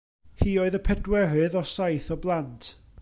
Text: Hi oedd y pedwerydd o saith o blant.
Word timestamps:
Hi 0.45 0.53
oedd 0.61 0.77
y 0.77 0.79
pedwerydd 0.87 1.59
o 1.61 1.63
saith 1.73 2.09
o 2.17 2.19
blant. 2.25 2.73